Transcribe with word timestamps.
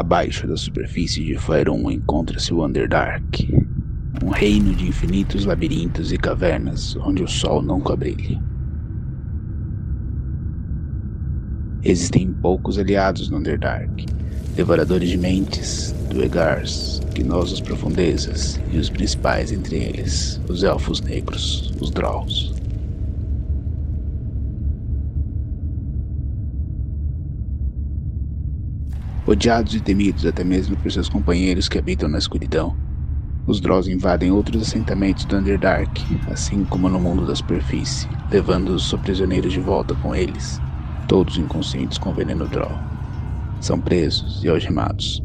Abaixo 0.00 0.46
da 0.46 0.56
superfície 0.56 1.22
de 1.22 1.36
Faerun 1.36 1.90
encontra-se 1.90 2.54
o 2.54 2.64
Underdark, 2.64 3.52
um 4.24 4.30
reino 4.30 4.74
de 4.74 4.88
infinitos 4.88 5.44
labirintos 5.44 6.10
e 6.10 6.16
cavernas 6.16 6.96
onde 6.96 7.22
o 7.22 7.28
sol 7.28 7.60
nunca 7.60 7.94
brilha. 7.94 8.42
Existem 11.84 12.32
poucos 12.32 12.78
aliados 12.78 13.28
no 13.28 13.36
Underdark, 13.36 14.06
devoradores 14.56 15.10
de 15.10 15.18
mentes, 15.18 15.94
duegars, 16.08 17.02
gnosos 17.14 17.60
profundezas 17.60 18.58
e 18.72 18.78
os 18.78 18.88
principais 18.88 19.52
entre 19.52 19.76
eles, 19.76 20.40
os 20.48 20.62
elfos 20.62 21.02
negros, 21.02 21.74
os 21.78 21.90
Drolls. 21.90 22.59
Odiados 29.30 29.76
e 29.76 29.80
temidos 29.80 30.26
até 30.26 30.42
mesmo 30.42 30.76
por 30.76 30.90
seus 30.90 31.08
companheiros 31.08 31.68
que 31.68 31.78
habitam 31.78 32.08
na 32.08 32.18
escuridão, 32.18 32.74
os 33.46 33.60
Drolls 33.60 33.88
invadem 33.88 34.32
outros 34.32 34.60
assentamentos 34.60 35.24
do 35.24 35.36
Underdark, 35.36 36.02
assim 36.26 36.64
como 36.64 36.88
no 36.88 36.98
mundo 36.98 37.24
da 37.24 37.36
superfície, 37.36 38.08
levando 38.28 38.70
os 38.70 38.92
prisioneiros 38.94 39.52
de 39.52 39.60
volta 39.60 39.94
com 39.94 40.16
eles, 40.16 40.58
todos 41.06 41.38
inconscientes 41.38 41.96
com 41.96 42.12
veneno 42.12 42.48
Droll. 42.48 42.76
São 43.60 43.80
presos 43.80 44.42
e 44.42 44.48
algemados. 44.48 45.22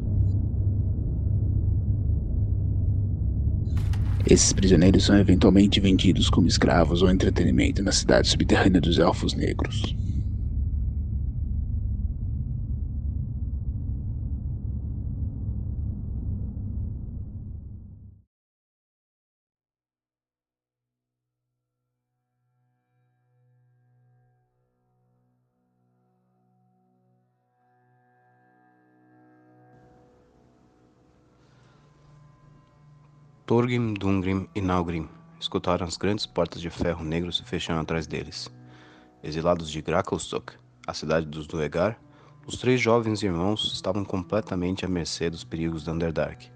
Esses 4.29 4.53
prisioneiros 4.53 5.03
são 5.03 5.17
eventualmente 5.17 5.79
vendidos 5.79 6.29
como 6.29 6.45
escravos 6.45 7.01
ou 7.01 7.09
entretenimento 7.09 7.81
na 7.81 7.91
cidade 7.91 8.27
subterrânea 8.27 8.79
dos 8.79 8.99
Elfos 8.99 9.33
Negros. 9.33 10.04
Thorgrim, 33.55 33.93
Dungrim 33.93 34.49
e 34.53 34.59
Naugrim 34.59 35.07
escutaram 35.39 35.87
as 35.87 35.95
grandes 35.95 36.25
portas 36.25 36.61
de 36.61 36.69
ferro 36.69 37.05
negro 37.05 37.31
se 37.31 37.41
fechando 37.41 37.79
atrás 37.79 38.05
deles. 38.05 38.53
Exilados 39.23 39.71
de 39.71 39.81
Grakelstok, 39.81 40.55
a 40.85 40.93
cidade 40.93 41.25
dos 41.25 41.47
Duegar, 41.47 41.97
os 42.45 42.57
três 42.57 42.81
jovens 42.81 43.23
irmãos 43.23 43.71
estavam 43.73 44.03
completamente 44.03 44.83
à 44.83 44.89
mercê 44.89 45.29
dos 45.29 45.45
perigos 45.45 45.85
da 45.85 45.93
Underdark. 45.93 46.51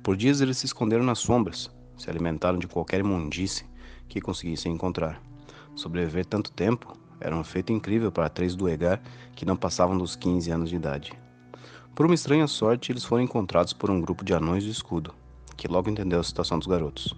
Por 0.00 0.16
dias 0.16 0.40
eles 0.40 0.58
se 0.58 0.66
esconderam 0.66 1.02
nas 1.02 1.18
sombras, 1.18 1.72
se 1.96 2.08
alimentaram 2.08 2.60
de 2.60 2.68
qualquer 2.68 3.00
imundície 3.00 3.66
que 4.08 4.20
conseguissem 4.20 4.72
encontrar. 4.72 5.20
Sobreviver 5.74 6.24
tanto 6.24 6.52
tempo 6.52 6.96
era 7.20 7.36
um 7.36 7.42
feito 7.42 7.72
incrível 7.72 8.12
para 8.12 8.28
três 8.28 8.54
Duegar 8.54 9.02
que 9.34 9.44
não 9.44 9.56
passavam 9.56 9.98
dos 9.98 10.14
15 10.14 10.52
anos 10.52 10.70
de 10.70 10.76
idade. 10.76 11.12
Por 11.96 12.06
uma 12.06 12.14
estranha 12.14 12.46
sorte, 12.46 12.92
eles 12.92 13.02
foram 13.02 13.24
encontrados 13.24 13.72
por 13.72 13.90
um 13.90 14.00
grupo 14.00 14.24
de 14.24 14.32
anões 14.32 14.62
de 14.62 14.70
escudo, 14.70 15.12
que 15.58 15.68
logo 15.68 15.90
entendeu 15.90 16.20
a 16.20 16.24
situação 16.24 16.56
dos 16.56 16.68
garotos. 16.68 17.14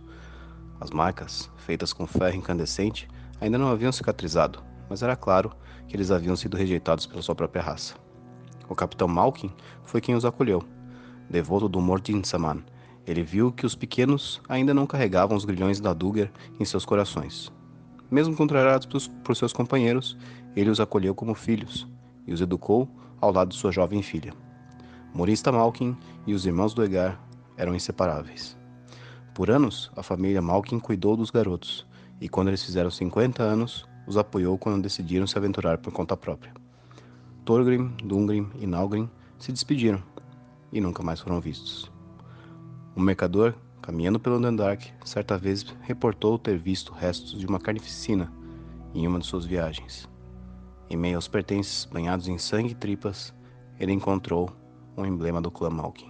As 0.80 0.90
marcas, 0.90 1.50
feitas 1.58 1.92
com 1.92 2.06
ferro 2.06 2.36
incandescente, 2.36 3.06
ainda 3.38 3.58
não 3.58 3.68
haviam 3.68 3.92
cicatrizado, 3.92 4.62
mas 4.88 5.02
era 5.02 5.14
claro 5.14 5.52
que 5.86 5.94
eles 5.94 6.10
haviam 6.10 6.34
sido 6.34 6.56
rejeitados 6.56 7.04
pela 7.06 7.20
sua 7.20 7.34
própria 7.34 7.62
raça. 7.62 7.94
O 8.66 8.74
capitão 8.74 9.06
Malkin 9.06 9.52
foi 9.84 10.00
quem 10.00 10.14
os 10.14 10.24
acolheu. 10.24 10.64
Devoto 11.28 11.68
do 11.68 11.80
Mordin 11.80 12.24
Saman, 12.24 12.64
ele 13.06 13.22
viu 13.22 13.52
que 13.52 13.66
os 13.66 13.76
pequenos 13.76 14.40
ainda 14.48 14.72
não 14.72 14.86
carregavam 14.86 15.36
os 15.36 15.44
grilhões 15.44 15.78
da 15.78 15.92
Dugger 15.92 16.32
em 16.58 16.64
seus 16.64 16.84
corações. 16.84 17.52
Mesmo 18.10 18.34
contrariados 18.34 19.08
por 19.22 19.36
seus 19.36 19.52
companheiros, 19.52 20.16
ele 20.56 20.70
os 20.70 20.80
acolheu 20.80 21.14
como 21.14 21.34
filhos 21.34 21.86
e 22.26 22.32
os 22.32 22.40
educou 22.40 22.88
ao 23.20 23.32
lado 23.32 23.50
de 23.50 23.56
sua 23.56 23.70
jovem 23.70 24.02
filha. 24.02 24.32
Morista 25.12 25.52
Malkin 25.52 25.94
e 26.26 26.32
os 26.32 26.46
irmãos 26.46 26.72
do 26.72 26.82
Egar 26.82 27.20
eram 27.60 27.74
inseparáveis. 27.74 28.56
Por 29.34 29.50
anos, 29.50 29.90
a 29.94 30.02
família 30.02 30.40
Malkin 30.40 30.80
cuidou 30.80 31.14
dos 31.16 31.30
garotos, 31.30 31.86
e 32.20 32.28
quando 32.28 32.48
eles 32.48 32.64
fizeram 32.64 32.90
50 32.90 33.42
anos, 33.42 33.86
os 34.06 34.16
apoiou 34.16 34.56
quando 34.56 34.82
decidiram 34.82 35.26
se 35.26 35.36
aventurar 35.36 35.78
por 35.78 35.92
conta 35.92 36.16
própria. 36.16 36.52
Thorgrim, 37.44 37.88
Dungrim 38.02 38.48
e 38.58 38.66
Naugrim 38.66 39.08
se 39.38 39.52
despediram 39.52 40.02
e 40.72 40.80
nunca 40.80 41.02
mais 41.02 41.20
foram 41.20 41.40
vistos. 41.40 41.90
Um 42.96 43.02
mercador, 43.02 43.54
caminhando 43.82 44.18
pelo 44.18 44.40
Dandark, 44.40 44.90
certa 45.04 45.36
vez 45.36 45.64
reportou 45.82 46.38
ter 46.38 46.58
visto 46.58 46.92
restos 46.92 47.38
de 47.38 47.46
uma 47.46 47.60
carnificina 47.60 48.32
em 48.94 49.06
uma 49.06 49.18
de 49.18 49.26
suas 49.26 49.44
viagens. 49.44 50.08
Em 50.88 50.96
meio 50.96 51.16
aos 51.16 51.28
pertences 51.28 51.84
banhados 51.84 52.26
em 52.26 52.38
sangue 52.38 52.72
e 52.72 52.74
tripas, 52.74 53.34
ele 53.78 53.92
encontrou 53.92 54.50
um 54.96 55.06
emblema 55.06 55.40
do 55.40 55.50
clã 55.50 55.70
Malkin. 55.70 56.09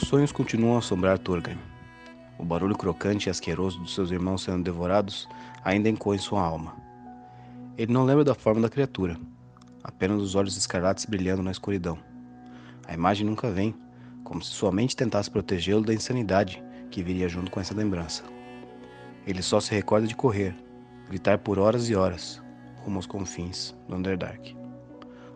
Os 0.00 0.06
sonhos 0.06 0.30
continuam 0.30 0.76
a 0.76 0.78
assombrar 0.78 1.18
Turgan. 1.18 1.58
O 2.38 2.44
barulho 2.44 2.78
crocante 2.78 3.28
e 3.28 3.30
asqueroso 3.30 3.80
dos 3.80 3.96
seus 3.96 4.12
irmãos 4.12 4.44
sendo 4.44 4.62
devorados 4.62 5.28
ainda 5.64 5.88
encoe 5.88 6.16
sua 6.20 6.40
alma. 6.40 6.76
Ele 7.76 7.92
não 7.92 8.04
lembra 8.04 8.22
da 8.22 8.32
forma 8.32 8.60
da 8.60 8.68
criatura, 8.68 9.18
apenas 9.82 10.22
os 10.22 10.36
olhos 10.36 10.56
escarlates 10.56 11.04
brilhando 11.04 11.42
na 11.42 11.50
escuridão. 11.50 11.98
A 12.86 12.94
imagem 12.94 13.26
nunca 13.26 13.50
vem, 13.50 13.74
como 14.22 14.40
se 14.40 14.52
sua 14.52 14.70
mente 14.70 14.94
tentasse 14.94 15.28
protegê-lo 15.28 15.82
da 15.82 15.92
insanidade 15.92 16.62
que 16.92 17.02
viria 17.02 17.28
junto 17.28 17.50
com 17.50 17.58
essa 17.58 17.74
lembrança. 17.74 18.22
Ele 19.26 19.42
só 19.42 19.58
se 19.58 19.74
recorda 19.74 20.06
de 20.06 20.14
correr, 20.14 20.54
gritar 21.08 21.38
por 21.38 21.58
horas 21.58 21.90
e 21.90 21.96
horas, 21.96 22.40
rumo 22.84 22.98
aos 22.98 23.06
confins 23.06 23.74
do 23.88 23.96
Underdark. 23.96 24.56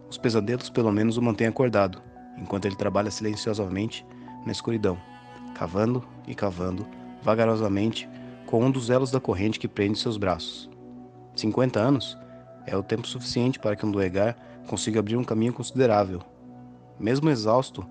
Os 0.09 0.17
pesadelos 0.17 0.71
pelo 0.71 0.93
menos 0.93 1.17
o 1.17 1.23
mantêm 1.23 1.49
acordado, 1.49 2.01
enquanto 2.39 2.67
ele 2.67 2.77
trabalha 2.77 3.11
silenciosamente 3.11 4.07
na 4.45 4.53
escuridão, 4.53 4.99
cavando 5.55 6.05
e 6.27 6.35
cavando 6.35 6.87
vagarosamente 7.23 8.09
com 8.47 8.65
um 8.65 8.71
dos 8.71 8.91
elos 8.91 9.11
da 9.11 9.21
corrente 9.21 9.59
que 9.59 9.69
prende 9.69 9.99
seus 9.99 10.17
braços. 10.17 10.69
50 11.37 11.81
anos 11.81 12.19
é 12.67 12.77
o 12.77 12.83
tempo 12.83 13.07
suficiente 13.07 13.59
para 13.59 13.77
que 13.77 13.87
um 13.87 13.91
duegar 13.91 14.37
consiga 14.67 15.01
abrir 15.01 15.17
um 15.17 15.25
caminho 15.25 15.53
considerável. 15.53 16.21
Mesmo 16.99 17.31
exausto 17.31 17.87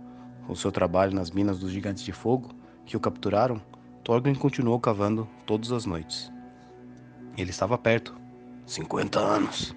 com 0.45 0.56
seu 0.56 0.72
trabalho 0.72 1.13
nas 1.13 1.31
minas 1.31 1.59
dos 1.59 1.72
gigantes 1.72 2.03
de 2.03 2.11
fogo 2.11 2.50
que 2.85 2.95
o 2.95 3.00
capturaram, 3.00 3.61
Thorgrim 4.03 4.35
continuou 4.35 4.79
cavando 4.79 5.28
todas 5.45 5.72
as 5.72 5.85
noites. 5.85 6.31
Ele 7.38 7.50
estava 7.50 7.78
perto. 7.78 8.16
50 8.66 9.19
anos. 9.19 9.75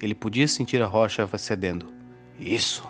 Ele 0.00 0.14
podia 0.14 0.48
sentir 0.48 0.82
a 0.82 0.86
rocha 0.86 1.26
cedendo. 1.38 1.92
Isso! 2.38 2.86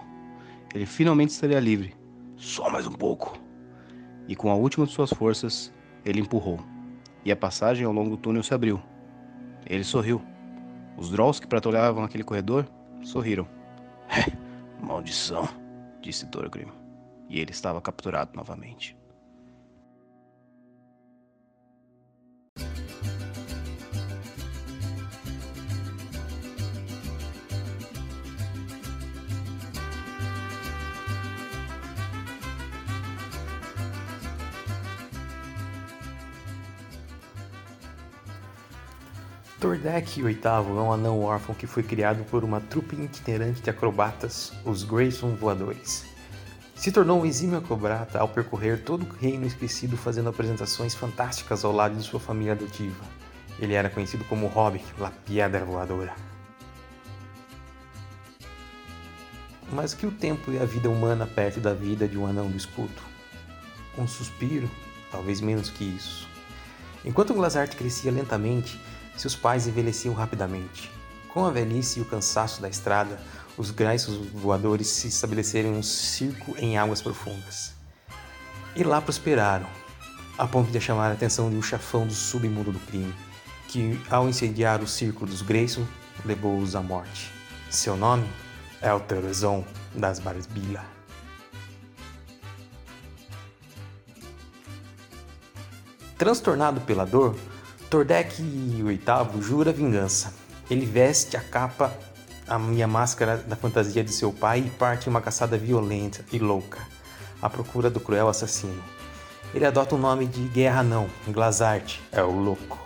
Ele 0.74 0.86
finalmente 0.86 1.30
estaria 1.30 1.60
livre 1.60 2.01
só 2.36 2.70
mais 2.70 2.86
um 2.86 2.92
pouco. 2.92 3.38
E 4.28 4.36
com 4.36 4.50
a 4.50 4.54
última 4.54 4.86
de 4.86 4.92
suas 4.92 5.12
forças, 5.12 5.72
ele 6.04 6.20
empurrou. 6.20 6.60
E 7.24 7.30
a 7.30 7.36
passagem 7.36 7.86
ao 7.86 7.92
longo 7.92 8.10
do 8.10 8.16
túnel 8.16 8.42
se 8.42 8.54
abriu. 8.54 8.80
Ele 9.66 9.84
sorriu. 9.84 10.20
Os 10.96 11.10
Drolls 11.10 11.40
que 11.40 11.46
patrulhavam 11.46 12.04
aquele 12.04 12.24
corredor 12.24 12.66
sorriram. 13.02 13.46
Maldição, 14.80 15.48
disse 16.00 16.26
Thorgrim. 16.26 16.68
E 17.28 17.40
ele 17.40 17.50
estava 17.50 17.80
capturado 17.80 18.32
novamente. 18.34 18.96
Tordek 39.62 40.20
VIII 40.20 40.40
é 40.44 40.60
um 40.60 40.92
anão 40.92 41.20
órfão 41.20 41.54
que 41.54 41.68
foi 41.68 41.84
criado 41.84 42.24
por 42.24 42.42
uma 42.42 42.60
trupe 42.60 42.96
itinerante 42.96 43.62
de 43.62 43.70
acrobatas, 43.70 44.52
os 44.64 44.82
Grayson 44.82 45.36
Voadores. 45.36 46.04
Se 46.74 46.90
tornou 46.90 47.20
um 47.22 47.24
exímio 47.24 47.58
acrobata 47.58 48.18
ao 48.18 48.26
percorrer 48.26 48.82
todo 48.82 49.06
o 49.06 49.14
reino 49.14 49.46
esquecido 49.46 49.96
fazendo 49.96 50.28
apresentações 50.28 50.96
fantásticas 50.96 51.64
ao 51.64 51.70
lado 51.70 51.94
de 51.94 52.02
sua 52.02 52.18
família 52.18 52.54
adotiva. 52.54 53.04
Ele 53.56 53.74
era 53.74 53.88
conhecido 53.88 54.24
como 54.24 54.48
Hobbit, 54.48 54.84
La 54.98 55.12
Piedra 55.12 55.64
Voadora. 55.64 56.12
Mas 59.70 59.94
que 59.94 60.08
o 60.08 60.10
tempo 60.10 60.50
e 60.50 60.58
a 60.58 60.64
vida 60.64 60.90
humana 60.90 61.24
perto 61.24 61.60
da 61.60 61.72
vida 61.72 62.08
de 62.08 62.18
um 62.18 62.26
anão 62.26 62.50
do 62.50 62.56
escudo? 62.56 63.00
Um 63.96 64.08
suspiro, 64.08 64.68
talvez 65.12 65.40
menos 65.40 65.70
que 65.70 65.84
isso. 65.84 66.26
Enquanto 67.04 67.32
Glazart 67.32 67.76
crescia 67.76 68.10
lentamente, 68.10 68.80
seus 69.16 69.36
pais 69.36 69.66
envelheciam 69.66 70.14
rapidamente. 70.14 70.90
Com 71.28 71.44
a 71.44 71.50
velhice 71.50 71.98
e 71.98 72.02
o 72.02 72.04
cansaço 72.04 72.60
da 72.60 72.68
estrada, 72.68 73.20
os 73.56 73.70
graiços 73.70 74.16
voadores 74.32 74.88
se 74.88 75.08
estabeleceram 75.08 75.70
em 75.70 75.78
um 75.78 75.82
circo 75.82 76.54
em 76.58 76.76
águas 76.78 77.00
profundas. 77.00 77.74
E 78.74 78.82
lá 78.82 79.00
prosperaram, 79.00 79.66
a 80.38 80.46
ponto 80.46 80.70
de 80.70 80.80
chamar 80.80 81.10
a 81.10 81.12
atenção 81.12 81.50
de 81.50 81.56
um 81.56 81.62
chafão 81.62 82.06
do 82.06 82.14
submundo 82.14 82.72
do 82.72 82.78
crime, 82.80 83.14
que, 83.68 84.00
ao 84.10 84.28
incendiar 84.28 84.82
o 84.82 84.86
círculo 84.86 85.30
dos 85.30 85.42
Grayson, 85.42 85.86
levou-os 86.24 86.74
à 86.74 86.82
morte. 86.82 87.30
Seu 87.70 87.96
nome 87.96 88.28
é 88.80 88.92
o 88.92 89.00
Terazon 89.00 89.64
das 89.94 90.18
Barbila. 90.18 90.84
Transtornado 96.18 96.80
pela 96.82 97.04
dor, 97.04 97.34
Tordek 97.92 98.40
VIII 98.40 99.42
jura 99.42 99.70
vingança. 99.70 100.32
Ele 100.70 100.86
veste 100.86 101.36
a 101.36 101.42
capa 101.42 101.92
a 102.48 102.58
minha 102.58 102.88
máscara 102.88 103.36
da 103.36 103.54
fantasia 103.54 104.02
de 104.02 104.10
seu 104.10 104.32
pai 104.32 104.60
e 104.60 104.70
parte 104.70 105.06
em 105.06 105.10
uma 105.10 105.20
caçada 105.20 105.58
violenta 105.58 106.24
e 106.32 106.38
louca, 106.38 106.78
à 107.42 107.50
procura 107.50 107.90
do 107.90 108.00
cruel 108.00 108.30
assassino. 108.30 108.82
Ele 109.54 109.66
adota 109.66 109.94
o 109.94 109.98
nome 109.98 110.24
de 110.24 110.40
Guerra 110.44 110.82
Não, 110.82 111.06
Glazart, 111.28 111.98
é 112.10 112.22
o 112.22 112.30
louco, 112.30 112.78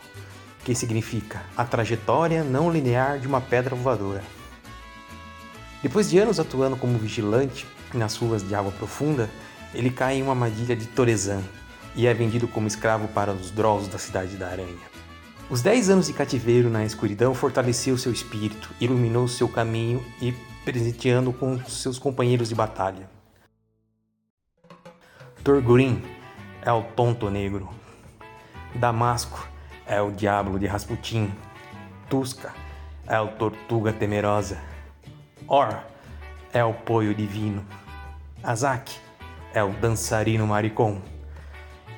que 0.64 0.75
significa 0.75 1.41
a 1.56 1.64
trajetória 1.64 2.43
não 2.43 2.69
linear 2.69 3.20
de 3.20 3.29
uma 3.29 3.41
pedra 3.41 3.76
voadora. 3.76 4.25
Depois 5.85 6.11
de 6.11 6.19
anos 6.19 6.41
atuando 6.41 6.76
como 6.76 6.99
vigilante 6.99 7.64
nas 7.94 8.17
ruas 8.17 8.43
de 8.43 8.56
água 8.56 8.73
profunda, 8.73 9.31
ele 9.73 9.91
cai 9.91 10.17
em 10.17 10.23
uma 10.23 10.32
armadilha 10.32 10.75
de 10.75 10.87
Torezan, 10.87 11.44
e 11.94 12.09
é 12.09 12.12
vendido 12.12 12.49
como 12.49 12.67
escravo 12.67 13.06
para 13.06 13.32
os 13.32 13.52
Drolls 13.52 13.88
da 13.88 13.99
Cidade 13.99 14.37
da 14.37 14.49
Aranha. 14.49 14.95
Os 15.48 15.62
dez 15.62 15.88
anos 15.88 16.08
de 16.08 16.12
cativeiro 16.12 16.69
na 16.69 16.84
escuridão 16.84 17.32
fortaleceu 17.32 17.96
seu 17.96 18.10
espírito, 18.10 18.69
iluminou 18.81 19.28
seu 19.28 19.48
caminho 19.48 20.04
e 20.20 20.32
presenteando 20.64 21.32
com 21.32 21.64
seus 21.66 22.00
companheiros 22.00 22.48
de 22.48 22.54
batalha. 22.56 23.08
Torgurin 25.44 26.02
é 26.62 26.72
o 26.72 26.82
tonto 26.82 27.31
negro. 27.31 27.69
Damasco 28.75 29.48
é 29.87 30.02
o 30.02 30.10
diabo 30.10 30.58
de 30.58 30.66
Rasputin. 30.66 31.32
Tusca 32.10 32.52
é 33.06 33.20
o 33.20 33.28
tortuga 33.28 33.92
temerosa. 33.92 34.58
Or 35.46 35.78
é 36.52 36.64
o 36.64 36.75
poio 36.75 37.14
divino. 37.14 37.64
Azak 38.42 38.92
é 39.54 39.62
o 39.62 39.72
dançarino 39.75 40.44
maricom. 40.44 41.00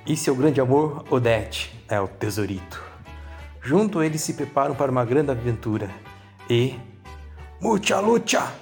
E 0.05 0.19
seu 0.19 0.37
grande 0.37 0.61
amor, 0.61 1.07
Odete, 1.11 1.83
é 1.89 1.99
o 1.99 2.07
tesourito. 2.07 2.88
Junto 3.63 4.03
eles 4.03 4.21
se 4.21 4.35
preparam 4.35 4.75
para 4.75 4.91
uma 4.91 5.05
grande 5.05 5.31
aventura 5.31 5.91
e. 6.49 6.75
Mucha 7.61 8.01
lucha! 8.01 8.53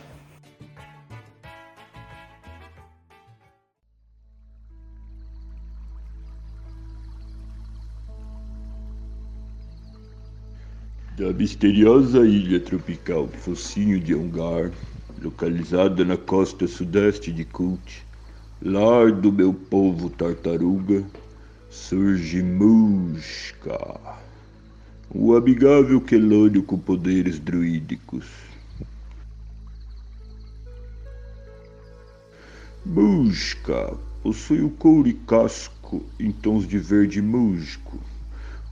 Da 11.16 11.32
misteriosa 11.32 12.26
ilha 12.26 12.60
tropical 12.60 13.26
Focinho 13.26 13.98
de 13.98 14.14
Ongar, 14.14 14.70
localizada 15.22 16.04
na 16.04 16.16
costa 16.16 16.66
sudeste 16.66 17.32
de 17.32 17.42
Kult, 17.42 18.02
lar 18.62 19.10
do 19.12 19.32
meu 19.32 19.54
povo 19.54 20.10
tartaruga, 20.10 21.02
surge 21.70 22.42
Mushka, 22.42 23.98
o 25.10 25.36
amigável 25.36 26.00
quelônio 26.00 26.62
com 26.62 26.78
poderes 26.78 27.38
druídicos. 27.38 28.26
Mushka 32.84 33.96
possui 34.22 34.60
o 34.62 34.70
couro 34.70 35.08
e 35.08 35.14
casco 35.14 36.04
em 36.18 36.32
tons 36.32 36.66
de 36.66 36.78
verde 36.78 37.22
musgo, 37.22 38.00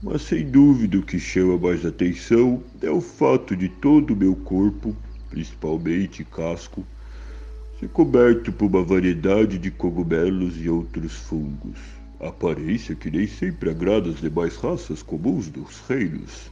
mas 0.03 0.23
sem 0.23 0.49
dúvida 0.49 0.97
o 0.97 1.03
que 1.03 1.19
chama 1.19 1.57
mais 1.57 1.85
atenção 1.85 2.61
é 2.81 2.89
o 2.89 3.01
fato 3.01 3.55
de 3.55 3.69
todo 3.69 4.11
o 4.11 4.15
meu 4.15 4.35
corpo, 4.35 4.95
principalmente 5.29 6.23
casco, 6.23 6.85
ser 7.79 7.89
coberto 7.89 8.51
por 8.51 8.65
uma 8.65 8.83
variedade 8.83 9.57
de 9.57 9.71
cogumelos 9.71 10.61
e 10.61 10.69
outros 10.69 11.13
fungos 11.13 12.04
aparência 12.19 12.95
que 12.95 13.11
nem 13.11 13.27
sempre 13.27 13.69
agrada 13.69 14.09
as 14.09 14.21
demais 14.21 14.55
raças 14.55 15.01
comuns 15.01 15.49
dos 15.49 15.79
reinos. 15.87 16.51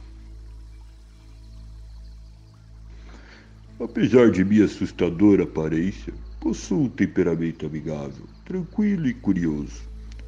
Apesar 3.80 4.30
de 4.30 4.44
minha 4.44 4.66
assustadora 4.66 5.44
aparência, 5.44 6.14
possuo 6.40 6.84
um 6.84 6.88
temperamento 6.88 7.66
amigável, 7.66 8.24
tranquilo 8.44 9.06
e 9.06 9.14
curioso, 9.14 9.82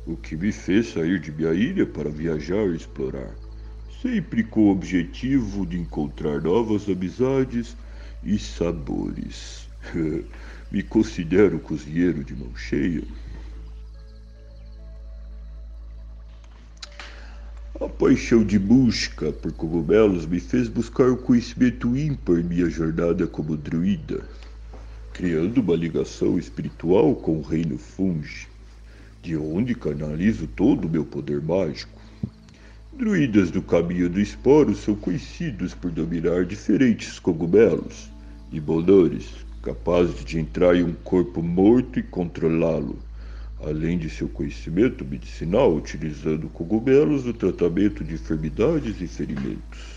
o 0.07 0.17
que 0.17 0.37
me 0.37 0.51
fez 0.51 0.89
sair 0.89 1.21
de 1.21 1.31
minha 1.31 1.53
ilha 1.53 1.87
para 1.87 2.11
viajar 2.11 2.67
e 2.69 2.77
explorar, 2.77 3.35
sempre 4.03 4.43
com 4.43 4.63
o 4.63 4.73
objetivo 4.73 5.65
de 5.67 5.79
encontrar 5.79 6.41
novas 6.43 6.89
amizades 6.89 7.77
e 8.25 8.39
sabores. 8.39 9.69
me 10.71 10.83
considero 10.83 11.59
cozinheiro 11.59 12.25
de 12.25 12.35
mão 12.35 12.55
cheia. 12.57 13.03
A 17.79 17.89
paixão 17.91 18.43
de 18.43 18.59
busca 18.59 19.31
por 19.31 19.53
cogumelos 19.53 20.25
me 20.25 20.41
fez 20.41 20.67
buscar 20.67 21.11
o 21.11 21.17
conhecimento 21.19 21.95
ímpar 21.95 22.39
em 22.39 22.43
minha 22.43 22.71
jornada 22.71 23.27
como 23.27 23.55
druida, 23.55 24.25
criando 25.13 25.61
uma 25.61 25.77
ligação 25.77 26.39
espiritual 26.39 27.15
com 27.15 27.37
o 27.37 27.43
reino 27.43 27.77
Fungi, 27.77 28.49
de 29.23 29.37
onde 29.37 29.75
canalizo 29.75 30.47
todo 30.47 30.87
o 30.87 30.91
meu 30.91 31.05
poder 31.05 31.43
mágico. 31.43 32.01
Druidas 32.95 33.51
do 33.51 33.61
caminho 33.61 34.09
do 34.09 34.23
esporo 34.23 34.75
são 34.75 34.95
conhecidos 34.95 35.75
por 35.75 35.91
dominar 35.91 36.47
diferentes 36.47 37.19
cogumelos 37.19 38.11
e 38.51 38.59
bolores, 38.59 39.29
capazes 39.63 40.25
de 40.25 40.39
entrar 40.39 40.77
em 40.77 40.83
um 40.83 40.95
corpo 41.05 41.43
morto 41.43 41.99
e 41.99 42.03
controlá-lo 42.03 42.99
além 43.61 43.99
de 43.99 44.11
seu 44.11 44.29
conhecimento 44.29 45.05
medicinal 45.05 45.75
utilizando 45.75 46.49
cogumelos 46.49 47.25
no 47.25 47.33
tratamento 47.33 48.05
de 48.05 48.15
enfermidades 48.15 49.01
e 49.01 49.07
ferimentos. 49.07 49.97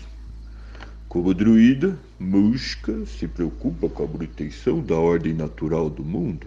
Como 1.08 1.34
druida, 1.34 1.98
Mushka 2.18 3.04
se 3.04 3.26
preocupa 3.26 3.88
com 3.88 4.04
a 4.04 4.06
manutenção 4.06 4.80
da 4.80 4.94
ordem 4.94 5.34
natural 5.34 5.90
do 5.90 6.04
mundo. 6.04 6.46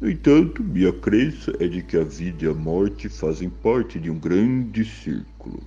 No 0.00 0.08
entanto, 0.08 0.62
minha 0.62 0.92
crença 0.92 1.52
é 1.58 1.66
de 1.66 1.82
que 1.82 1.96
a 1.96 2.04
vida 2.04 2.44
e 2.44 2.48
a 2.48 2.54
morte 2.54 3.08
fazem 3.08 3.50
parte 3.50 3.98
de 3.98 4.10
um 4.10 4.18
grande 4.18 4.84
círculo. 4.84 5.62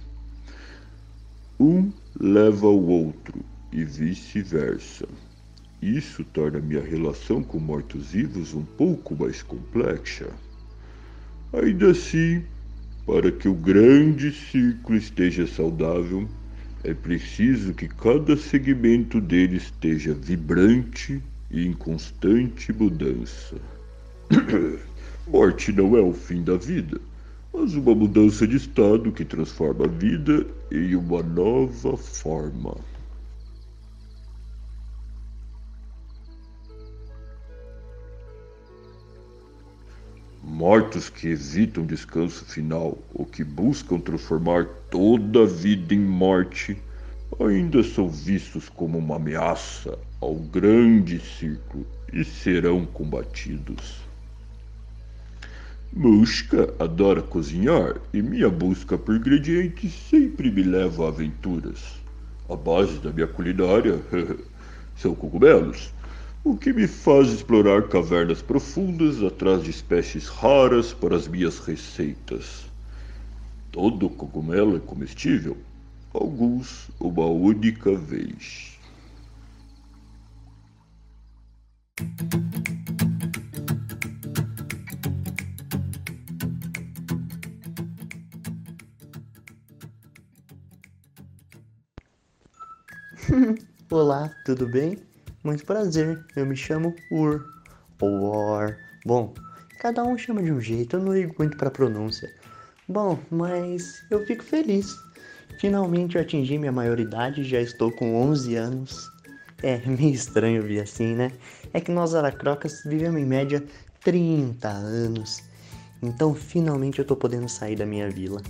Um 1.59 1.91
leva 2.19 2.67
ao 2.67 2.81
outro 2.81 3.43
e 3.71 3.83
vice-versa. 3.83 5.07
Isso 5.81 6.23
torna 6.23 6.59
minha 6.59 6.81
relação 6.81 7.43
com 7.43 7.59
mortos-vivos 7.59 8.53
um 8.53 8.63
pouco 8.63 9.15
mais 9.15 9.41
complexa. 9.41 10.29
Ainda 11.53 11.91
assim, 11.91 12.43
para 13.05 13.29
que 13.29 13.49
o 13.49 13.53
grande 13.53 14.31
ciclo 14.31 14.95
esteja 14.95 15.45
saudável, 15.45 16.25
é 16.83 16.93
preciso 16.93 17.73
que 17.73 17.87
cada 17.87 18.37
segmento 18.37 19.19
dele 19.19 19.57
esteja 19.57 20.13
vibrante 20.13 21.21
e 21.51 21.67
em 21.67 21.73
constante 21.73 22.71
mudança. 22.71 23.57
Morte 25.27 25.73
não 25.73 25.97
é 25.97 26.01
o 26.01 26.13
fim 26.13 26.41
da 26.41 26.55
vida, 26.55 26.99
mas 27.53 27.73
uma 27.73 27.93
mudança 27.93 28.47
de 28.47 28.55
estado 28.55 29.11
que 29.11 29.25
transforma 29.25 29.85
a 29.85 29.89
vida 29.89 30.47
em 30.71 30.95
uma 30.95 31.21
nova 31.21 31.97
forma. 31.97 32.77
Mortos 40.61 41.09
que 41.09 41.29
evitam 41.29 41.83
descanso 41.83 42.45
final 42.45 42.95
ou 43.15 43.25
que 43.25 43.43
buscam 43.43 43.97
transformar 43.97 44.67
toda 44.91 45.41
a 45.41 45.45
vida 45.47 45.95
em 45.95 45.99
morte 45.99 46.77
ainda 47.39 47.81
são 47.81 48.07
vistos 48.07 48.69
como 48.69 48.99
uma 48.99 49.15
ameaça 49.15 49.97
ao 50.21 50.35
grande 50.35 51.19
círculo 51.19 51.83
e 52.13 52.23
serão 52.23 52.85
combatidos. 52.85 54.03
Mushka 55.91 56.71
adora 56.77 57.23
cozinhar 57.23 57.95
e 58.13 58.21
minha 58.21 58.47
busca 58.47 58.99
por 58.99 59.15
ingredientes 59.15 59.91
sempre 60.11 60.51
me 60.51 60.61
leva 60.61 61.05
a 61.05 61.07
aventuras. 61.07 61.99
A 62.47 62.55
base 62.55 62.99
da 62.99 63.11
minha 63.11 63.25
culinária 63.25 63.99
são 64.95 65.15
cogumelos 65.15 65.91
o 66.43 66.57
que 66.57 66.73
me 66.73 66.87
faz 66.87 67.27
explorar 67.29 67.87
cavernas 67.87 68.41
profundas 68.41 69.21
atrás 69.21 69.63
de 69.63 69.69
espécies 69.69 70.27
raras 70.27 70.91
para 70.91 71.15
as 71.15 71.27
minhas 71.27 71.59
receitas. 71.59 72.65
Todo 73.71 74.09
cogumelo 74.09 74.75
é 74.75 74.79
comestível, 74.79 75.55
alguns 76.13 76.89
uma 76.99 77.27
única 77.27 77.95
vez. 77.95 78.71
Olá, 93.91 94.29
tudo 94.43 94.67
bem? 94.67 95.10
Muito 95.43 95.65
prazer, 95.65 96.23
eu 96.35 96.45
me 96.45 96.55
chamo 96.55 96.95
Ur, 97.09 97.51
ou 97.99 98.25
Or. 98.25 98.77
Bom, 99.03 99.33
cada 99.79 100.03
um 100.03 100.15
chama 100.15 100.43
de 100.43 100.51
um 100.51 100.61
jeito, 100.61 100.97
eu 100.97 101.01
não 101.01 101.13
ligo 101.13 101.33
muito 101.39 101.57
pra 101.57 101.71
pronúncia. 101.71 102.31
Bom, 102.87 103.17
mas 103.31 104.03
eu 104.11 104.23
fico 104.25 104.43
feliz. 104.43 104.99
Finalmente 105.57 106.15
eu 106.15 106.21
atingi 106.21 106.59
minha 106.59 106.71
maioridade, 106.71 107.43
já 107.43 107.59
estou 107.59 107.91
com 107.91 108.15
11 108.21 108.55
anos. 108.55 109.11
É 109.63 109.77
meio 109.89 110.13
estranho 110.13 110.61
vir 110.61 110.81
assim, 110.81 111.15
né? 111.15 111.31
É 111.73 111.81
que 111.81 111.91
nós 111.91 112.13
aracrocas 112.13 112.83
vivemos 112.85 113.19
em 113.19 113.25
média 113.25 113.63
30 114.03 114.67
anos. 114.67 115.41
Então 116.03 116.35
finalmente 116.35 116.99
eu 116.99 117.05
tô 117.05 117.15
podendo 117.15 117.49
sair 117.49 117.75
da 117.75 117.85
minha 117.85 118.09
vila. 118.11 118.41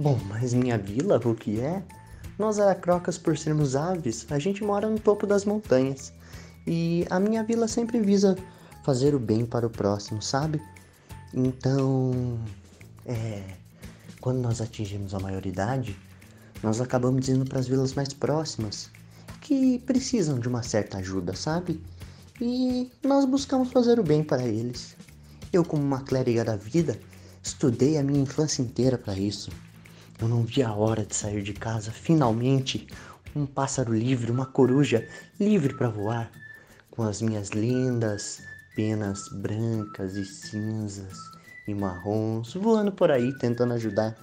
Bom, 0.00 0.18
mas 0.30 0.54
minha 0.54 0.78
vila, 0.78 1.20
o 1.22 1.34
que 1.34 1.60
é? 1.60 1.82
Nós 2.38 2.58
aracrocas, 2.58 3.18
por 3.18 3.36
sermos 3.36 3.76
aves, 3.76 4.26
a 4.30 4.38
gente 4.38 4.64
mora 4.64 4.88
no 4.88 4.98
topo 4.98 5.26
das 5.26 5.44
montanhas. 5.44 6.10
E 6.66 7.06
a 7.10 7.20
minha 7.20 7.44
vila 7.44 7.68
sempre 7.68 8.00
visa 8.00 8.34
fazer 8.82 9.14
o 9.14 9.18
bem 9.18 9.44
para 9.44 9.66
o 9.66 9.68
próximo, 9.68 10.22
sabe? 10.22 10.58
Então, 11.34 12.38
é, 13.04 13.42
quando 14.22 14.38
nós 14.38 14.62
atingimos 14.62 15.12
a 15.12 15.20
maioridade, 15.20 15.94
nós 16.62 16.80
acabamos 16.80 17.28
indo 17.28 17.44
para 17.44 17.58
as 17.58 17.68
vilas 17.68 17.92
mais 17.92 18.14
próximas, 18.14 18.88
que 19.42 19.80
precisam 19.80 20.38
de 20.38 20.48
uma 20.48 20.62
certa 20.62 20.96
ajuda, 20.96 21.36
sabe? 21.36 21.78
E 22.40 22.90
nós 23.04 23.26
buscamos 23.26 23.70
fazer 23.70 24.00
o 24.00 24.02
bem 24.02 24.24
para 24.24 24.44
eles. 24.44 24.96
Eu, 25.52 25.62
como 25.62 25.82
uma 25.82 26.00
clériga 26.00 26.42
da 26.42 26.56
vida, 26.56 26.98
estudei 27.42 27.98
a 27.98 28.02
minha 28.02 28.22
infância 28.22 28.62
inteira 28.62 28.96
para 28.96 29.18
isso. 29.18 29.50
Eu 30.20 30.28
não 30.28 30.42
vi 30.42 30.62
a 30.62 30.74
hora 30.74 31.04
de 31.04 31.16
sair 31.16 31.42
de 31.42 31.54
casa, 31.54 31.90
finalmente, 31.90 32.86
um 33.34 33.46
pássaro 33.46 33.94
livre, 33.94 34.30
uma 34.30 34.44
coruja 34.44 35.08
livre 35.38 35.72
para 35.74 35.88
voar, 35.88 36.30
com 36.90 37.02
as 37.02 37.22
minhas 37.22 37.48
lindas 37.48 38.42
penas 38.76 39.28
brancas 39.28 40.16
e 40.16 40.24
cinzas 40.24 41.18
e 41.66 41.74
marrons 41.74 42.54
voando 42.54 42.92
por 42.92 43.10
aí 43.10 43.32
tentando 43.38 43.74
ajudar. 43.74 44.16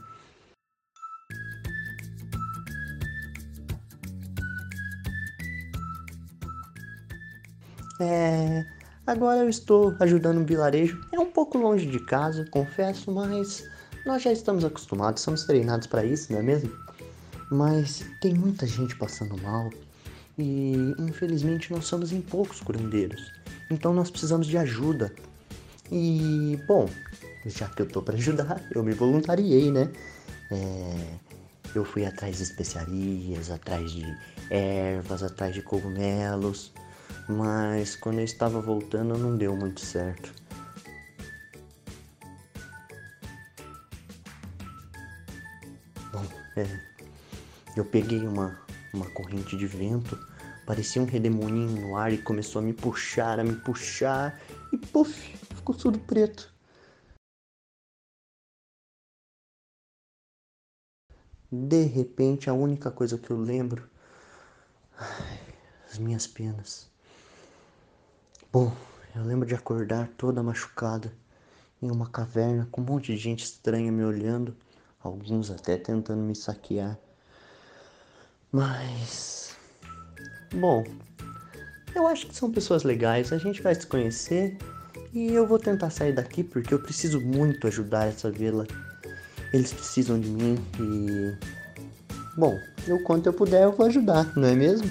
É, 8.00 8.64
agora 9.06 9.40
eu 9.40 9.50
estou 9.50 9.96
ajudando 10.00 10.38
um 10.38 10.46
vilarejo. 10.46 11.02
É 11.12 11.20
um 11.20 11.32
pouco 11.32 11.58
longe 11.58 11.88
de 11.88 12.00
casa, 12.06 12.46
confesso, 12.52 13.12
mas 13.12 13.68
nós 14.08 14.24
já 14.24 14.32
estamos 14.32 14.64
acostumados, 14.64 15.22
somos 15.22 15.44
treinados 15.44 15.86
para 15.86 16.06
isso, 16.06 16.32
não 16.32 16.40
é 16.40 16.42
mesmo? 16.42 16.72
Mas 17.52 18.06
tem 18.22 18.34
muita 18.34 18.66
gente 18.66 18.96
passando 18.96 19.38
mal 19.42 19.70
e 20.38 20.96
infelizmente 20.98 21.72
nós 21.72 21.86
somos 21.86 22.14
em 22.14 22.22
poucos 22.22 22.62
curandeiros. 22.62 23.34
Então 23.70 23.94
nós 23.94 24.10
precisamos 24.10 24.48
de 24.48 24.58
ajuda. 24.58 25.14
E 25.92 26.58
bom, 26.66 26.90
já 27.46 27.68
que 27.68 27.82
eu 27.82 27.86
tô 27.86 28.02
para 28.02 28.16
ajudar, 28.16 28.62
eu 28.74 28.82
me 28.82 28.94
voluntariei, 28.94 29.72
né? 29.72 29.92
É, 30.50 31.18
eu 31.76 31.84
fui 31.84 32.06
atrás 32.06 32.38
de 32.38 32.44
especiarias, 32.44 33.52
atrás 33.52 33.92
de 33.92 34.06
ervas, 34.50 35.22
atrás 35.22 35.54
de 35.54 35.62
cogumelos, 35.62 36.72
mas 37.28 37.98
quando 37.98 38.20
eu 38.20 38.26
estava 38.26 38.62
voltando 38.62 39.18
não 39.18 39.36
deu 39.36 39.54
muito 39.56 39.82
certo. 39.82 40.34
É, 46.58 46.82
eu 47.76 47.86
peguei 47.86 48.26
uma, 48.26 48.60
uma 48.94 49.10
corrente 49.12 49.56
de 49.56 49.68
vento, 49.68 50.18
parecia 50.66 51.02
um 51.02 51.06
redemoinho 51.06 51.82
no 51.82 51.96
ar 51.96 52.12
e 52.12 52.18
começou 52.18 52.62
a 52.62 52.66
me 52.66 52.74
puxar, 52.74 53.40
a 53.40 53.44
me 53.44 53.56
puxar, 53.56 54.42
e 54.72 54.78
puf, 54.78 55.38
ficou 55.56 55.76
tudo 55.76 56.00
preto. 56.00 56.54
De 61.52 61.84
repente, 61.84 62.50
a 62.50 62.54
única 62.54 62.92
coisa 62.92 63.18
que 63.18 63.32
eu 63.32 63.38
lembro. 63.40 63.90
As 65.90 65.98
minhas 65.98 66.28
penas. 66.28 66.90
Bom, 68.52 68.76
eu 69.16 69.24
lembro 69.24 69.48
de 69.48 69.56
acordar 69.56 70.10
toda 70.18 70.44
machucada 70.44 71.14
em 71.82 71.90
uma 71.90 72.10
caverna 72.10 72.68
com 72.72 72.82
um 72.82 72.86
monte 72.86 73.14
de 73.14 73.18
gente 73.18 73.46
estranha 73.46 73.92
me 73.92 74.04
olhando, 74.04 74.56
alguns 75.08 75.50
até 75.52 75.78
tentando 75.78 76.22
me 76.22 76.36
saquear. 76.36 76.98
Mas. 78.52 79.56
Bom, 80.54 80.84
eu 81.96 82.08
acho 82.08 82.28
que 82.28 82.36
são 82.36 82.52
pessoas 82.52 82.84
legais, 82.84 83.34
a 83.34 83.38
gente 83.38 83.62
vai 83.62 83.76
se 83.76 83.86
conhecer 83.86 84.58
e 85.14 85.34
eu 85.34 85.48
vou 85.48 85.60
tentar 85.60 85.90
sair 85.90 86.14
daqui 86.14 86.44
porque 86.44 86.74
eu 86.74 86.80
preciso 86.80 87.20
muito 87.20 87.68
ajudar 87.68 88.08
essa 88.08 88.30
vila. 88.30 88.66
Eles 89.54 89.74
precisam 89.74 90.20
de 90.20 90.30
mim 90.30 90.58
e. 90.80 91.36
Bom, 92.38 92.58
eu 92.88 93.02
quanto 93.04 93.28
eu 93.28 93.34
puder 93.34 93.64
eu 93.64 93.72
vou 93.72 93.88
ajudar, 93.88 94.32
não 94.38 94.48
é 94.48 94.56
mesmo? 94.56 94.90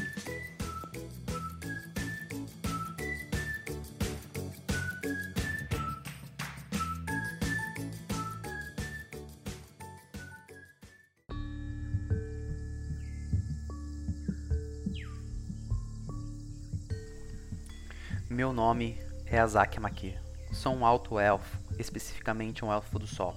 Meu 18.36 18.52
nome 18.52 18.98
é 19.24 19.38
Azak 19.38 19.80
Maki. 19.80 20.14
Sou 20.52 20.76
um 20.76 20.84
alto 20.84 21.18
elfo, 21.18 21.58
especificamente 21.78 22.62
um 22.62 22.70
elfo 22.70 22.98
do 22.98 23.06
sol. 23.06 23.34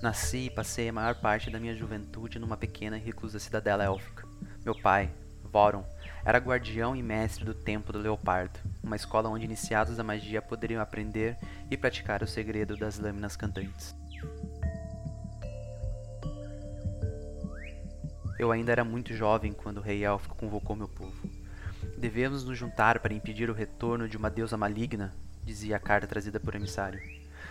Nasci 0.00 0.46
e 0.46 0.50
passei 0.50 0.88
a 0.88 0.92
maior 0.94 1.16
parte 1.16 1.50
da 1.50 1.60
minha 1.60 1.76
juventude 1.76 2.38
numa 2.38 2.56
pequena 2.56 2.96
e 2.96 3.00
reclusa 3.02 3.38
cidadela 3.38 3.84
élfica. 3.84 4.26
Meu 4.64 4.74
pai, 4.74 5.10
Voron, 5.44 5.84
era 6.24 6.38
guardião 6.38 6.96
e 6.96 7.02
mestre 7.02 7.44
do 7.44 7.52
Templo 7.52 7.92
do 7.92 7.98
Leopardo, 7.98 8.58
uma 8.82 8.96
escola 8.96 9.28
onde 9.28 9.44
iniciados 9.44 9.98
da 9.98 10.02
magia 10.02 10.40
poderiam 10.40 10.80
aprender 10.80 11.36
e 11.70 11.76
praticar 11.76 12.22
o 12.22 12.26
segredo 12.26 12.74
das 12.74 12.98
lâminas 12.98 13.36
cantantes. 13.36 13.94
Eu 18.38 18.50
ainda 18.50 18.72
era 18.72 18.82
muito 18.82 19.12
jovem 19.12 19.52
quando 19.52 19.76
o 19.76 19.82
rei 19.82 20.06
élfico 20.06 20.38
convocou 20.38 20.74
meu 20.74 20.88
povo. 20.88 21.27
Devemos 21.98 22.44
nos 22.44 22.56
juntar 22.56 23.00
para 23.00 23.12
impedir 23.12 23.50
o 23.50 23.52
retorno 23.52 24.08
de 24.08 24.16
uma 24.16 24.30
deusa 24.30 24.56
maligna, 24.56 25.12
dizia 25.44 25.76
a 25.76 25.80
carta 25.80 26.06
trazida 26.06 26.38
por 26.38 26.54
emissário. 26.54 27.00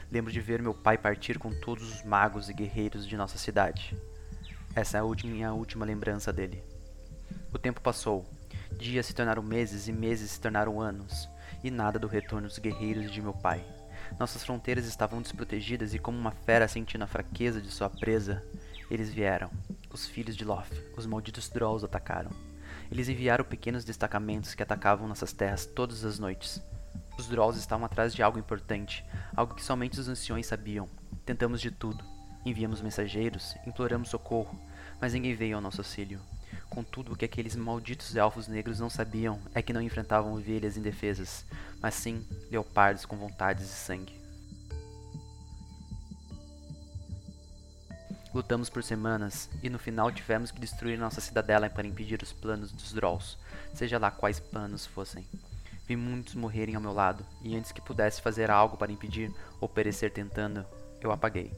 Lembro 0.09 0.31
de 0.31 0.39
ver 0.39 0.61
meu 0.61 0.73
pai 0.73 0.97
partir 0.97 1.37
com 1.37 1.51
todos 1.51 1.93
os 1.93 2.03
magos 2.05 2.47
e 2.47 2.53
guerreiros 2.53 3.05
de 3.05 3.17
nossa 3.17 3.37
cidade. 3.37 3.93
Essa 4.73 4.99
é 4.99 5.01
a 5.01 5.27
minha 5.27 5.51
última 5.51 5.85
lembrança 5.85 6.31
dele. 6.31 6.63
O 7.53 7.59
tempo 7.59 7.81
passou. 7.81 8.25
Dias 8.79 9.07
se 9.07 9.13
tornaram 9.13 9.43
meses 9.43 9.89
e 9.89 9.91
meses 9.91 10.31
se 10.31 10.39
tornaram 10.39 10.79
anos, 10.79 11.27
e 11.61 11.69
nada 11.69 11.99
do 11.99 12.07
retorno 12.07 12.47
dos 12.47 12.57
guerreiros 12.57 13.11
de 13.11 13.21
meu 13.21 13.33
pai. 13.33 13.61
Nossas 14.17 14.45
fronteiras 14.45 14.85
estavam 14.85 15.21
desprotegidas 15.21 15.93
e, 15.93 15.99
como 15.99 16.17
uma 16.17 16.31
fera 16.31 16.69
sentindo 16.69 17.03
a 17.03 17.07
fraqueza 17.07 17.59
de 17.59 17.69
sua 17.69 17.89
presa, 17.89 18.41
eles 18.89 19.13
vieram. 19.13 19.49
Os 19.91 20.07
filhos 20.07 20.37
de 20.37 20.45
Loth, 20.45 20.71
os 20.95 21.05
malditos 21.05 21.49
Drolls 21.49 21.83
atacaram. 21.83 22.31
Eles 22.91 23.09
enviaram 23.09 23.43
pequenos 23.43 23.83
destacamentos 23.83 24.53
que 24.55 24.63
atacavam 24.63 25.07
nossas 25.07 25.33
terras 25.33 25.65
todas 25.65 26.03
as 26.03 26.19
noites. 26.19 26.61
Os 27.17 27.27
Drolls 27.27 27.59
estavam 27.59 27.85
atrás 27.85 28.13
de 28.13 28.21
algo 28.21 28.39
importante, 28.39 29.03
algo 29.35 29.55
que 29.55 29.63
somente 29.63 29.99
os 29.99 30.07
anciões 30.07 30.47
sabiam. 30.47 30.87
Tentamos 31.25 31.59
de 31.59 31.71
tudo. 31.71 32.03
Enviamos 32.45 32.81
mensageiros, 32.81 33.55
imploramos 33.65 34.09
socorro, 34.09 34.57
mas 35.01 35.13
ninguém 35.13 35.35
veio 35.35 35.55
ao 35.55 35.61
nosso 35.61 35.81
auxílio. 35.81 36.21
Contudo, 36.69 37.13
o 37.13 37.15
que 37.15 37.25
aqueles 37.25 37.55
malditos 37.55 38.15
elfos 38.15 38.47
negros 38.47 38.79
não 38.79 38.89
sabiam 38.89 39.39
é 39.53 39.61
que 39.61 39.73
não 39.73 39.81
enfrentavam 39.81 40.33
ovelhas 40.33 40.77
indefesas, 40.77 41.45
mas 41.81 41.93
sim 41.95 42.25
leopardos 42.49 43.05
com 43.05 43.17
vontades 43.17 43.65
de 43.65 43.71
sangue. 43.71 44.16
Lutamos 48.33 48.69
por 48.69 48.83
semanas 48.83 49.49
e 49.63 49.69
no 49.69 49.79
final 49.79 50.11
tivemos 50.11 50.51
que 50.51 50.59
destruir 50.59 50.97
nossa 50.97 51.21
cidadela 51.21 51.69
para 51.69 51.87
impedir 51.87 52.21
os 52.21 52.33
planos 52.33 52.71
dos 52.71 52.93
Drolls, 52.93 53.37
seja 53.73 53.97
lá 53.97 54.11
quais 54.11 54.39
planos 54.39 54.85
fossem. 54.85 55.25
Vi 55.87 55.95
muitos 55.95 56.35
morrerem 56.35 56.75
ao 56.75 56.81
meu 56.81 56.91
lado, 56.91 57.25
e 57.41 57.55
antes 57.55 57.71
que 57.71 57.81
pudesse 57.81 58.21
fazer 58.21 58.51
algo 58.51 58.75
para 58.75 58.91
impedir 58.91 59.33
ou 59.61 59.69
perecer 59.69 60.11
tentando, 60.11 60.65
eu 60.99 61.11
apaguei. 61.11 61.53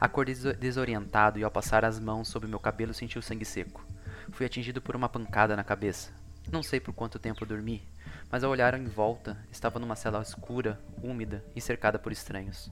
Acordei 0.00 0.34
desorientado 0.58 1.38
e 1.38 1.44
ao 1.44 1.50
passar 1.50 1.84
as 1.84 2.00
mãos 2.00 2.26
sobre 2.26 2.48
meu 2.48 2.58
cabelo 2.58 2.92
senti 2.92 3.18
o 3.18 3.22
sangue 3.22 3.44
seco. 3.44 3.86
Fui 4.32 4.44
atingido 4.44 4.82
por 4.82 4.96
uma 4.96 5.08
pancada 5.08 5.54
na 5.54 5.62
cabeça. 5.62 6.10
Não 6.50 6.60
sei 6.60 6.80
por 6.80 6.92
quanto 6.92 7.20
tempo 7.20 7.46
dormi, 7.46 7.88
mas 8.28 8.42
ao 8.42 8.50
olhar 8.50 8.74
em 8.74 8.84
volta, 8.84 9.38
estava 9.52 9.78
numa 9.78 9.94
cela 9.94 10.20
escura, 10.20 10.80
úmida 11.00 11.44
e 11.54 11.60
cercada 11.60 12.00
por 12.00 12.10
estranhos. 12.10 12.68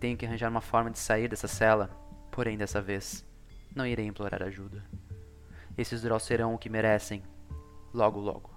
Tenho 0.00 0.16
que 0.16 0.26
arranjar 0.26 0.50
uma 0.50 0.60
forma 0.60 0.90
de 0.90 0.98
sair 0.98 1.28
dessa 1.28 1.46
cela, 1.46 1.88
porém 2.36 2.58
dessa 2.58 2.82
vez 2.82 3.24
não 3.74 3.86
irei 3.86 4.06
implorar 4.06 4.42
ajuda. 4.42 4.84
Esses 5.76 6.02
Drolls 6.02 6.26
serão 6.26 6.54
o 6.54 6.58
que 6.58 6.68
merecem, 6.68 7.22
logo 7.94 8.20
logo. 8.20 8.54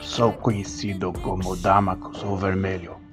Sou 0.00 0.32
conhecido 0.32 1.12
como 1.12 1.54
Damacos 1.54 2.24
o 2.24 2.36
Vermelho. 2.36 3.07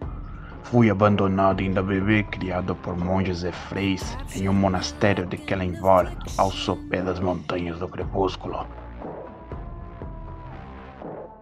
Fui 0.65 0.89
abandonado 0.89 1.62
ainda 1.62 1.84
bebê 1.84 2.24
criado 2.24 2.75
por 2.75 2.98
monges 2.98 3.43
e 3.43 3.51
freis 3.51 4.17
em 4.36 4.50
um 4.50 4.53
monastério 4.53 5.24
de 5.27 5.38
Kelenvar, 5.38 6.12
ao 6.39 6.51
sopé 6.51 7.03
das 7.03 7.19
montanhas 7.19 7.77
do 7.77 7.88
crepúsculo. 7.88 8.65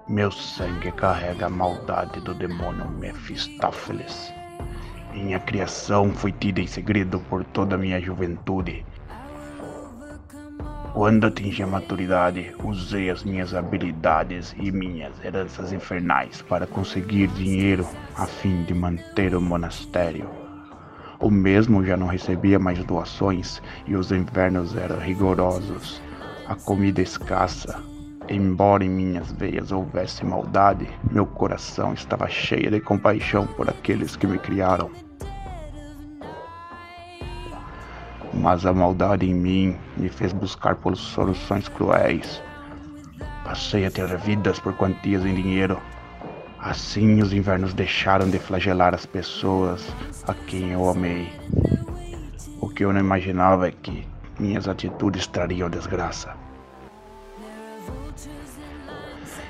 Meu 0.09 0.29
sangue 0.29 0.91
carrega 0.91 1.45
a 1.45 1.49
maldade 1.49 2.19
do 2.19 2.33
demônio 2.33 2.85
Mephistófeles. 2.89 4.33
Minha 5.13 5.39
criação 5.39 6.11
foi 6.11 6.33
tida 6.33 6.59
em 6.59 6.67
segredo 6.67 7.21
por 7.21 7.45
toda 7.45 7.75
a 7.75 7.79
minha 7.79 8.01
juventude 8.01 8.85
quando 10.93 11.25
atingi 11.25 11.63
a 11.63 11.67
maturidade, 11.67 12.53
usei 12.63 13.09
as 13.09 13.23
minhas 13.23 13.55
habilidades 13.55 14.55
e 14.59 14.71
minhas 14.71 15.11
heranças 15.25 15.73
infernais 15.73 16.43
para 16.43 16.67
conseguir 16.67 17.27
dinheiro 17.29 17.87
a 18.15 18.27
fim 18.27 18.63
de 18.63 18.75
manter 18.75 19.35
o 19.35 19.41
monastério. 19.41 20.29
O 21.19 21.31
mesmo 21.31 21.83
já 21.83 21.97
não 21.97 22.05
recebia 22.05 22.59
mais 22.59 22.83
doações 22.83 23.59
e 23.87 23.95
os 23.95 24.11
invernos 24.11 24.75
eram 24.75 24.99
rigorosos, 24.99 25.99
a 26.47 26.53
comida 26.53 27.01
escassa. 27.01 27.81
Embora 28.29 28.85
em 28.85 28.89
minhas 28.89 29.31
veias 29.31 29.71
houvesse 29.71 30.23
maldade, 30.23 30.87
meu 31.11 31.25
coração 31.25 31.93
estava 31.93 32.29
cheio 32.29 32.69
de 32.69 32.79
compaixão 32.79 33.47
por 33.47 33.67
aqueles 33.67 34.15
que 34.15 34.27
me 34.27 34.37
criaram. 34.37 34.91
Mas 38.43 38.65
a 38.65 38.73
maldade 38.73 39.25
em 39.25 39.33
mim 39.33 39.77
me 39.95 40.09
fez 40.09 40.33
buscar 40.33 40.75
por 40.75 40.97
soluções 40.97 41.69
cruéis. 41.69 42.43
Passei 43.45 43.85
a 43.85 43.89
ter 43.89 44.17
vidas 44.17 44.59
por 44.59 44.73
quantias 44.73 45.25
em 45.25 45.33
dinheiro. 45.33 45.79
Assim 46.59 47.21
os 47.21 47.31
invernos 47.31 47.73
deixaram 47.73 48.29
de 48.29 48.37
flagelar 48.37 48.93
as 48.93 49.05
pessoas 49.05 49.87
a 50.27 50.33
quem 50.33 50.71
eu 50.71 50.89
amei. 50.89 51.31
O 52.59 52.67
que 52.67 52.83
eu 52.83 52.91
não 52.91 52.99
imaginava 52.99 53.69
é 53.69 53.71
que 53.71 54.05
minhas 54.37 54.67
atitudes 54.67 55.25
trariam 55.25 55.69
desgraça. 55.69 56.35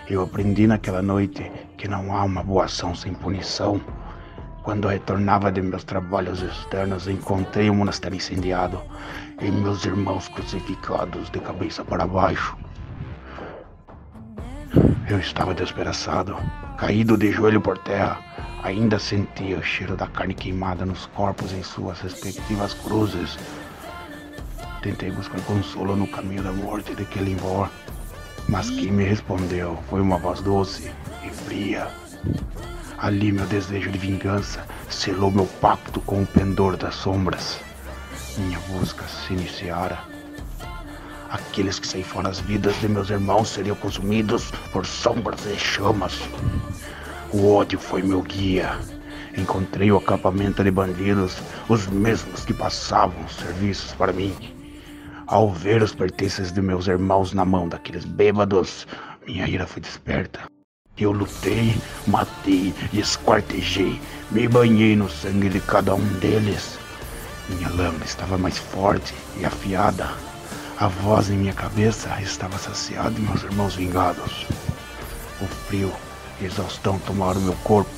Eu 0.08 0.22
aprendi 0.22 0.68
naquela 0.68 1.02
noite 1.02 1.52
que 1.80 1.88
não 1.88 2.16
há 2.16 2.24
uma 2.24 2.44
boa 2.44 2.66
ação 2.66 2.94
sem 2.94 3.16
punição. 3.16 3.82
Quando 4.64 4.88
retornava 4.88 5.52
de 5.52 5.62
meus 5.62 5.84
trabalhos 5.84 6.42
externos, 6.42 7.10
encontrei 7.10 7.70
o 7.70 7.76
monastério 7.76 8.16
incendiado 8.16 8.82
e 9.42 9.52
meus 9.52 9.84
irmãos 9.84 10.30
crucificados 10.30 11.30
de 11.30 11.40
cabeça 11.42 11.84
para 11.84 12.08
baixo. 12.08 12.56
Eu 15.10 15.20
estava 15.20 15.54
despedaçado, 15.54 16.38
caído 16.78 17.18
de 17.18 17.30
joelho 17.30 17.60
por 17.60 17.78
terra. 17.78 18.18
Ainda 18.64 18.98
sentia 18.98 19.58
o 19.58 19.62
cheiro 19.62 19.98
da 19.98 20.08
carne 20.08 20.34
queimada 20.34 20.86
nos 20.86 21.08
corpos 21.08 21.52
em 21.52 21.62
suas 21.62 22.00
respectivas 22.00 22.74
cruzes. 22.74 23.38
Tentei 24.82 25.12
buscar 25.12 25.42
consolo 25.42 25.98
no 25.98 26.08
caminho 26.08 26.42
da 26.42 26.54
morte 26.54 26.96
de 26.96 27.04
Kelinvor, 27.04 27.70
mas 28.48 28.70
quem 28.70 28.92
me 28.92 29.04
respondeu 29.04 29.78
foi 29.90 30.00
uma 30.00 30.18
voz 30.18 30.40
doce 30.40 30.90
e 31.22 31.30
fria. 31.30 31.90
Ali 33.04 33.34
meu 33.34 33.46
desejo 33.48 33.92
de 33.92 33.98
vingança 33.98 34.66
selou 34.90 35.30
meu 35.30 35.46
pacto 35.60 36.00
com 36.00 36.24
o 36.24 36.26
pendor 36.26 36.78
das 36.78 36.96
sombras. 36.96 37.60
Minha 38.38 38.58
busca 38.62 39.04
se 39.04 39.34
iniciara. 39.34 40.00
Aqueles 41.30 41.80
que 41.80 41.86
ceifaram 41.86 42.30
as 42.30 42.40
vidas 42.40 42.80
de 42.80 42.88
meus 42.88 43.10
irmãos 43.10 43.50
seriam 43.50 43.76
consumidos 43.76 44.52
por 44.72 44.86
sombras 44.86 45.46
e 45.46 45.60
chamas. 45.60 46.18
O 47.34 47.54
ódio 47.54 47.78
foi 47.78 48.02
meu 48.02 48.22
guia. 48.22 48.80
Encontrei 49.38 49.92
o 49.92 49.98
acampamento 49.98 50.64
de 50.64 50.72
bandidos, 50.72 51.36
os 51.68 51.86
mesmos 51.88 52.46
que 52.46 52.54
passavam 52.54 53.28
serviços 53.28 53.92
para 53.96 54.14
mim. 54.14 54.34
Ao 55.28 55.52
ver 55.52 55.84
os 55.84 55.94
pertences 55.94 56.54
de 56.54 56.62
meus 56.62 56.88
irmãos 56.88 57.34
na 57.34 57.44
mão 57.44 57.68
daqueles 57.68 58.06
bêbados, 58.06 58.88
minha 59.28 59.46
ira 59.46 59.68
foi 59.68 59.82
desperta. 59.82 60.54
Eu 60.96 61.12
lutei, 61.12 61.76
matei 62.06 62.72
esquartejei. 62.94 64.00
Me 64.30 64.48
banhei 64.48 64.96
no 64.96 65.10
sangue 65.10 65.50
de 65.50 65.60
cada 65.60 65.96
um 65.96 66.06
deles. 66.20 66.78
Minha 67.50 67.68
lâmina 67.70 68.06
estava 68.06 68.38
mais 68.38 68.60
forte 68.60 69.16
e 69.38 69.44
afiada. 69.44 70.08
A 70.78 70.88
voz 70.88 71.32
em 71.32 71.38
minha 71.38 71.54
cabeça 71.54 72.10
estava 72.22 72.60
saciada 72.60 73.18
e 73.18 73.22
meus 73.22 73.42
irmãos 73.42 73.76
vingados. 73.76 74.46
O 75.42 75.48
frio 75.68 75.92
e 76.40 76.46
exaustão 76.46 77.00
tomaram 77.00 77.42
meu 77.42 77.56
corpo. 77.64 77.90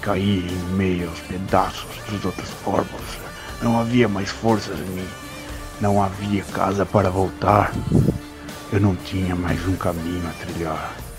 Caí 0.00 0.40
em 0.40 0.74
meio 0.74 1.08
aos 1.08 1.20
pedaços 1.20 1.86
dos 2.08 2.24
outros 2.24 2.50
corpos. 2.64 3.18
Não 3.62 3.78
havia 3.78 4.08
mais 4.08 4.30
forças 4.30 4.76
em 4.76 4.90
mim. 4.90 5.08
Não 5.80 6.02
havia 6.02 6.42
casa 6.44 6.84
para 6.84 7.10
voltar. 7.10 7.72
Eu 8.72 8.80
não 8.80 8.94
tinha 8.94 9.34
mais 9.34 9.66
um 9.66 9.74
caminho 9.74 10.22
a 10.28 10.32
trilhar. 10.44 11.09